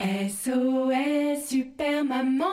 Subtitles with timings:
[0.00, 2.44] SOS Super Maman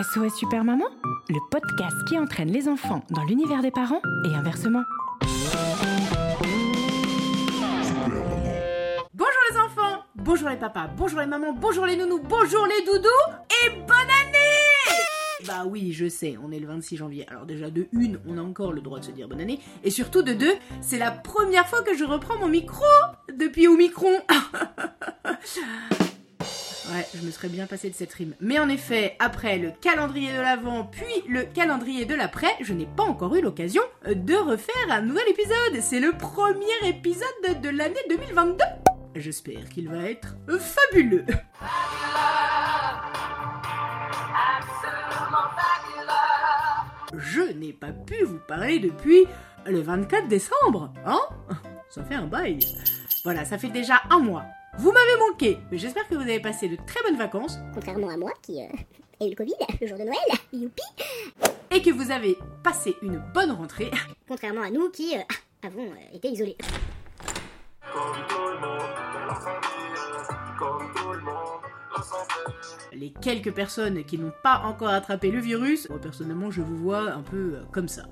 [0.00, 0.84] SOS Super Maman,
[1.28, 4.84] le podcast qui entraîne les enfants dans l'univers des parents et inversement.
[9.12, 13.08] Bonjour les enfants, bonjour les papas, bonjour les mamans, bonjour les nounous, bonjour les doudous
[13.66, 17.28] et bonne année Bah oui, je sais, on est le 26 janvier.
[17.28, 19.58] Alors déjà de une, on a encore le droit de se dire bonne année.
[19.82, 22.84] Et surtout de deux, c'est la première fois que je reprends mon micro
[23.32, 24.22] depuis Omicron.
[26.90, 28.34] Ouais, je me serais bien passé de cette rime.
[28.40, 32.86] Mais en effet, après le calendrier de l'avant, puis le calendrier de l'après, je n'ai
[32.86, 35.82] pas encore eu l'occasion de refaire un nouvel épisode.
[35.82, 38.64] C'est le premier épisode de l'année 2022.
[39.16, 41.26] J'espère qu'il va être fabuleux.
[47.18, 49.26] Je n'ai pas pu vous parler depuis
[49.66, 51.20] le 24 décembre, hein?
[51.90, 52.60] Ça fait un bail.
[53.28, 54.46] Voilà, ça fait déjà un mois.
[54.78, 58.16] Vous m'avez manqué, mais j'espère que vous avez passé de très bonnes vacances Contrairement à
[58.16, 58.66] moi qui euh,
[59.20, 60.16] ai eu le Covid le jour de Noël,
[60.54, 60.82] youpi
[61.70, 63.90] et que vous avez passé une bonne rentrée.
[64.26, 65.20] Contrairement à nous qui euh,
[65.62, 66.56] avons euh, été isolés.
[72.94, 77.10] Les quelques personnes qui n'ont pas encore attrapé le virus, moi personnellement je vous vois
[77.12, 78.04] un peu comme ça.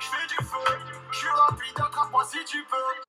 [0.00, 0.74] Je fais du feu,
[1.12, 3.03] je suis rapide, attrape-moi si tu peux.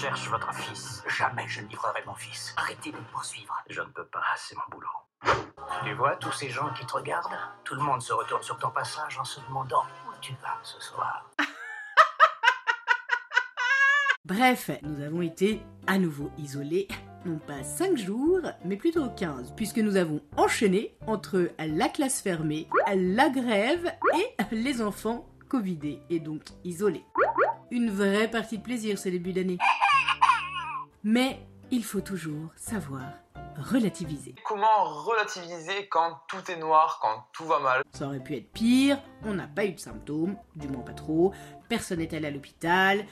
[0.00, 1.02] Cherche votre fils.
[1.08, 2.54] Jamais je ne livrerai mon fils.
[2.56, 3.52] Arrêtez de me poursuivre.
[3.68, 4.86] Je ne peux pas, c'est mon boulot.
[5.84, 7.36] Tu vois tous ces gens qui te regardent?
[7.64, 10.80] Tout le monde se retourne sur ton passage en se demandant où tu vas ce
[10.80, 11.28] soir.
[14.24, 16.86] Bref, nous avons été à nouveau isolés,
[17.24, 22.68] non pas 5 jours, mais plutôt 15, puisque nous avons enchaîné entre la classe fermée,
[22.94, 27.04] la grève et les enfants covidés, et donc isolés.
[27.72, 29.58] Une vraie partie de plaisir ce début d'année.
[31.10, 33.00] Mais il faut toujours savoir
[33.56, 34.34] relativiser.
[34.44, 37.82] Comment relativiser quand tout est noir, quand tout va mal?
[37.94, 41.32] Ça aurait pu être pire, on n'a pas eu de symptômes, du moins pas trop,
[41.66, 43.06] personne n'est allé à l'hôpital.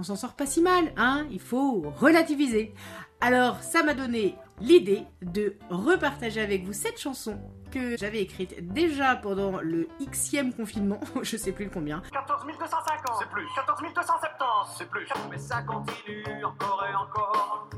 [0.00, 1.28] On s'en sort pas si mal, hein?
[1.30, 2.74] Il faut relativiser.
[3.20, 7.38] Alors, ça m'a donné l'idée de repartager avec vous cette chanson
[7.70, 12.00] que j'avais écrite déjà pendant le Xème confinement, je sais plus le combien.
[12.12, 13.46] 14 250, c'est plus.
[13.54, 15.08] 14 270, c'est plus.
[15.30, 17.68] Mais ça continue encore et encore.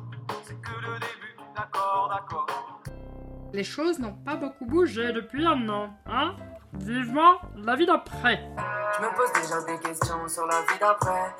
[0.44, 2.80] C'est que le début, d'accord, d'accord.
[3.52, 6.36] Les choses n'ont pas beaucoup bougé depuis un an, hein?
[6.74, 8.46] Vivement la vie d'après.
[8.96, 11.34] Je me pose déjà des questions sur la vie d'après.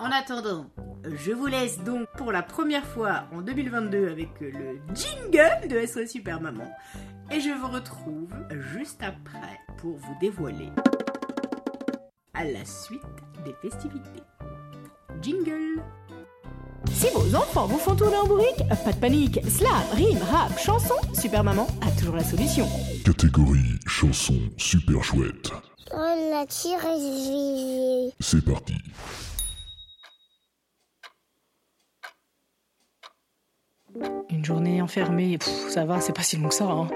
[0.00, 0.66] En attendant,
[1.14, 6.10] je vous laisse donc pour la première fois en 2022 avec le jingle de SOS
[6.10, 6.68] Super Maman.
[7.30, 8.32] Et je vous retrouve
[8.72, 10.68] juste après pour vous dévoiler
[12.34, 13.00] à la suite
[13.44, 14.22] des festivités.
[15.22, 15.80] Jingle
[16.92, 20.94] Si vos enfants vous font tourner en bourrique, pas de panique, slam, rime, rap, chanson,
[21.14, 22.66] Super Maman a toujours la solution.
[23.04, 25.50] Catégorie chanson super chouette.
[25.90, 28.12] Relativiser.
[28.20, 28.74] C'est parti.
[34.28, 35.38] Une journée enfermée,
[35.68, 36.64] ça va, c'est pas si long que ça.
[36.64, 36.88] Hein.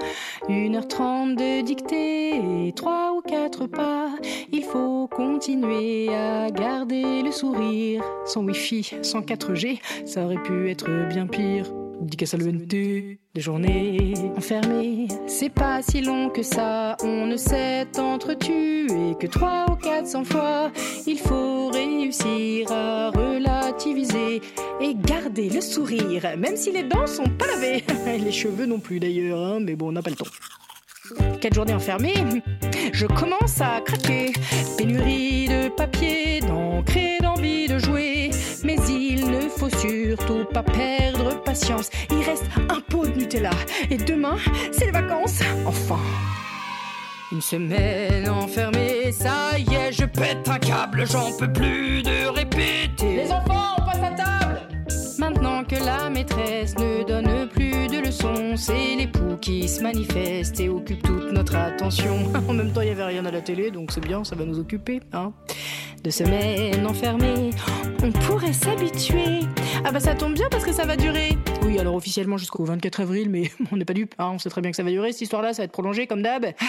[0.49, 4.09] 1h30 de dictée et 3 ou 4 pas.
[4.51, 8.03] Il faut continuer à garder le sourire.
[8.25, 11.65] Sans wifi, sans 4G, ça aurait pu être bien pire.
[12.01, 15.07] Dédicace à l'ENT, des journées enfermées.
[15.27, 18.87] C'est pas si long que ça, on ne s'est entretué
[19.19, 20.71] que 3 ou 400 fois.
[21.05, 22.71] Il faut réussir
[24.15, 27.83] et garder le sourire, même si les dents sont pas lavées.
[28.23, 30.25] Les cheveux non plus d'ailleurs, hein, mais bon, on n'a pas le temps.
[31.39, 32.23] Quatre journées enfermées,
[32.93, 34.33] je commence à craquer.
[34.77, 38.31] Pénurie de papier, d'encre d'envie de jouer.
[38.63, 41.89] Mais il ne faut surtout pas perdre patience.
[42.09, 43.51] Il reste un pot de Nutella.
[43.89, 44.37] Et demain,
[44.71, 45.39] c'est les vacances.
[45.65, 45.99] Enfin.
[47.31, 53.15] Une semaine enfermée, ça y est, je pète un câble, j'en peux plus de répéter.
[53.15, 54.61] Les enfants, on passe à table
[55.17, 61.03] Maintenant que la maîtresse ne donne plus maison, c'est l'époux qui se manifeste et occupe
[61.03, 62.17] toute notre attention.
[62.49, 64.43] en même temps, il n'y avait rien à la télé, donc c'est bien, ça va
[64.43, 64.99] nous occuper.
[65.13, 65.31] Hein
[66.03, 67.51] de semaines enfermées,
[68.03, 69.41] on pourrait s'habituer.
[69.85, 71.37] Ah bah ça tombe bien parce que ça va durer.
[71.63, 74.61] Oui, alors officiellement jusqu'au 24 avril, mais on n'est pas dupe, hein, on sait très
[74.61, 76.45] bien que ça va durer cette histoire-là, ça va être prolongé comme d'hab.
[76.59, 76.65] Ah,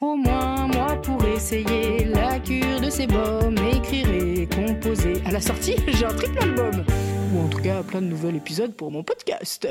[0.00, 5.22] au moins, moi, pour essayer la cure de ces bombes, écrire et composer.
[5.26, 6.84] À la sortie, j'ai un triple album.
[7.32, 9.66] Ou en tout cas, plein de nouveaux épisodes pour mon podcast.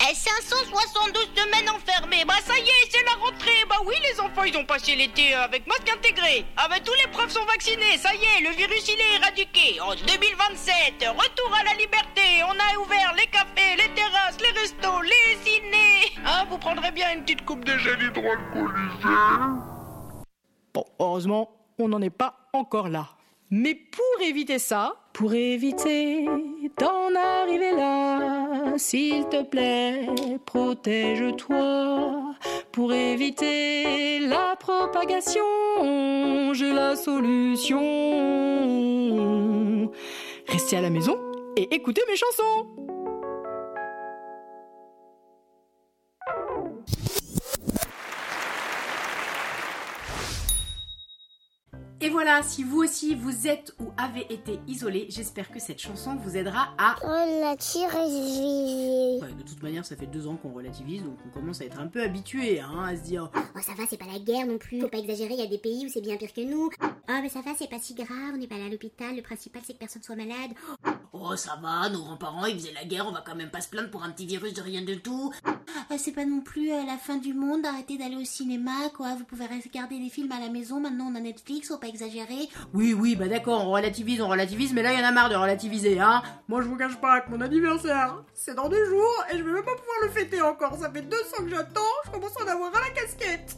[0.00, 3.64] Eh, 572 semaines enfermées, bah ça y est, c'est la rentrée.
[3.70, 6.44] Bah oui, les enfants, ils ont passé l'été avec masque intégré.
[6.58, 9.80] Ah bah tous les profs sont vaccinés, ça y est, le virus il est éradiqué.
[9.80, 12.13] En 2027, retour à la liberté,
[16.64, 19.06] Prendrez bien une petite coupe de gel hydroalcoolisé.
[20.72, 23.06] Bon, heureusement, on n'en est pas encore là.
[23.50, 26.24] Mais pour éviter ça, pour éviter
[26.78, 30.06] d'en arriver là, s'il te plaît,
[30.46, 32.34] protège-toi.
[32.72, 35.42] Pour éviter la propagation,
[36.54, 37.82] j'ai la solution.
[40.48, 41.18] Restez à la maison
[41.58, 42.93] et écoutez mes chansons.
[52.04, 56.16] Et voilà, si vous aussi vous êtes ou avez été isolé, j'espère que cette chanson
[56.16, 59.22] vous aidera à relativiser.
[59.22, 61.80] Ouais, de toute manière, ça fait deux ans qu'on relativise, donc on commence à être
[61.80, 64.58] un peu habitué hein, à se dire Oh, ça va, c'est pas la guerre non
[64.58, 64.82] plus.
[64.82, 66.68] Faut pas exagérer, il y a des pays où c'est bien pire que nous.
[66.82, 69.16] Oh, mais ça va, c'est pas si grave, on n'est pas allé à l'hôpital.
[69.16, 70.50] Le principal, c'est que personne soit malade.
[71.16, 73.68] Oh, ça va, nos grands-parents ils faisaient la guerre, on va quand même pas se
[73.68, 75.32] plaindre pour un petit virus de rien de tout.
[75.44, 79.14] Ah, c'est pas non plus euh, la fin du monde, arrêtez d'aller au cinéma, quoi.
[79.14, 82.48] Vous pouvez regarder des films à la maison, maintenant on a Netflix, faut pas exagérer.
[82.72, 85.30] Oui, oui, bah d'accord, on relativise, on relativise, mais là il y en a marre
[85.30, 86.20] de relativiser, hein.
[86.48, 89.52] Moi je vous cache pas que mon anniversaire, c'est dans deux jours et je vais
[89.52, 90.76] même pas pouvoir le fêter encore.
[90.76, 93.56] Ça fait deux ans que j'attends, je commence à en avoir à la casquette.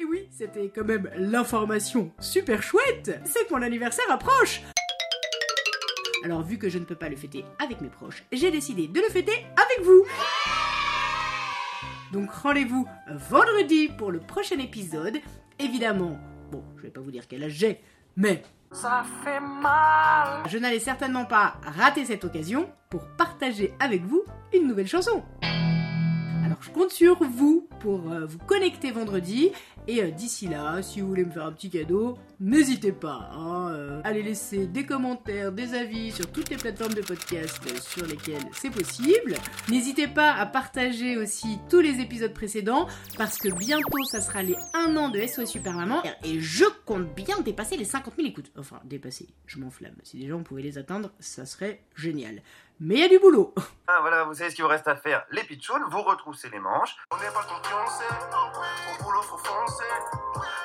[0.00, 4.60] Et oui, c'était quand même l'information super chouette, c'est que mon anniversaire approche.
[6.24, 8.98] Alors vu que je ne peux pas le fêter avec mes proches, j'ai décidé de
[8.98, 10.04] le fêter avec vous.
[12.12, 12.88] Donc rendez-vous
[13.28, 15.18] vendredi pour le prochain épisode.
[15.58, 16.18] Évidemment,
[16.50, 17.80] bon, je vais pas vous dire quel âge j'ai,
[18.16, 18.42] mais
[18.72, 20.44] Ça fait mal.
[20.48, 24.24] je n'allais certainement pas rater cette occasion pour partager avec vous
[24.54, 25.22] une nouvelle chanson.
[26.64, 29.50] Je compte sur vous pour euh, vous connecter vendredi
[29.86, 33.28] et euh, d'ici là, si vous voulez me faire un petit cadeau, n'hésitez pas.
[33.34, 38.06] Hein, euh, allez laisser des commentaires, des avis sur toutes les plateformes de podcast sur
[38.06, 39.34] lesquelles c'est possible.
[39.68, 42.88] N'hésitez pas à partager aussi tous les épisodes précédents
[43.18, 47.14] parce que bientôt ça sera les 1 an de SOS Super Maman et je compte
[47.14, 48.52] bien dépasser les 50 000 écoutes.
[48.56, 49.96] Enfin, dépasser, je m'enflamme.
[50.02, 52.40] Si déjà on pouvait les atteindre, ça serait génial.
[52.86, 53.54] Mais il y a du boulot.
[53.86, 55.26] Ah voilà, vous savez ce qu'il vous reste à faire.
[55.30, 56.96] Les pitchouns, vous retroussez les manches.
[57.12, 59.84] On n'est pas le boulot, faut foncer.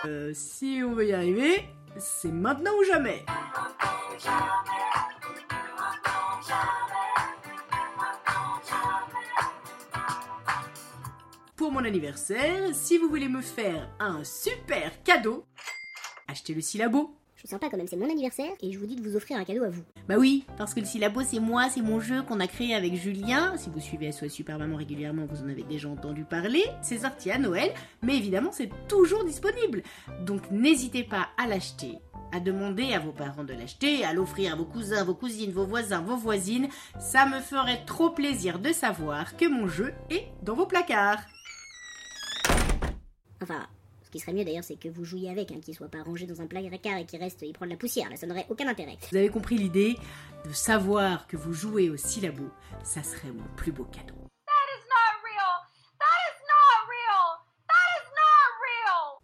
[0.06, 1.68] Euh, si on veut y arriver,
[1.98, 3.26] c'est maintenant ou jamais.
[11.58, 15.46] Pour mon anniversaire, si vous voulez me faire un super cadeau,
[16.30, 17.19] achetez le syllabo.
[17.40, 19.38] Je suis sympa quand même, c'est mon anniversaire et je vous dis de vous offrir
[19.38, 19.82] un cadeau à vous.
[20.10, 22.96] Bah oui, parce que le syllabo c'est moi, c'est mon jeu qu'on a créé avec
[22.96, 23.56] Julien.
[23.56, 26.66] Si vous suivez SOS Super Maman régulièrement, vous en avez déjà entendu parler.
[26.82, 29.84] C'est sorti à Noël, mais évidemment c'est toujours disponible.
[30.26, 32.00] Donc n'hésitez pas à l'acheter,
[32.34, 35.66] à demander à vos parents de l'acheter, à l'offrir à vos cousins, vos cousines, vos
[35.66, 36.68] voisins, vos voisines.
[37.00, 41.24] Ça me ferait trop plaisir de savoir que mon jeu est dans vos placards.
[43.42, 43.66] Enfin,
[44.10, 46.26] ce qui serait mieux d'ailleurs, c'est que vous jouiez avec, hein, qu'il soit pas rangé
[46.26, 48.10] dans un placard et qu'il reste y prendre la poussière.
[48.10, 48.98] Là, ça n'aurait aucun intérêt.
[49.12, 49.98] Vous avez compris l'idée
[50.48, 52.46] de savoir que vous jouez au syllabo,
[52.84, 54.16] ça serait mon plus beau cadeau.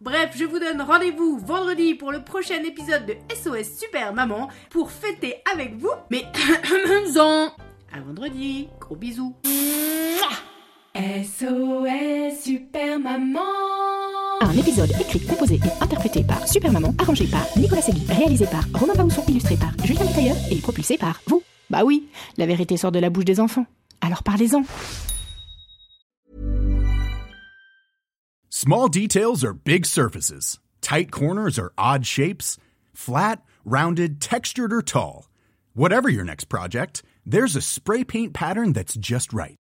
[0.00, 4.92] Bref, je vous donne rendez-vous vendredi pour le prochain épisode de SOS Super Maman pour
[4.92, 6.22] fêter avec vous mes
[7.18, 7.50] ans.
[7.92, 9.34] À vendredi, gros bisous.
[10.94, 13.95] SOS Super Maman
[14.40, 18.64] Un épisode écrit, composé et interprété par Super Maman, arrangé par Nicolas Segui, réalisé par
[18.74, 21.42] Romain Bausson, illustré par Julien Tailleur et propulsé par vous.
[21.70, 23.66] Bah oui, la vérité sort de la bouche des enfants.
[24.00, 24.62] Alors parlez-en.
[28.50, 30.58] Small details are big surfaces.
[30.80, 32.56] Tight corners are odd shapes.
[32.94, 35.26] Flat, rounded, textured, or tall.
[35.74, 39.56] Whatever your next project, there's a spray paint pattern that's just right.